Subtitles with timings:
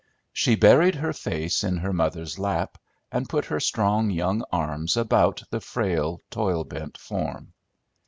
[0.33, 2.79] She buried her face in her mother's lap
[3.11, 7.53] and put her strong young arms about the frail, toil bent form.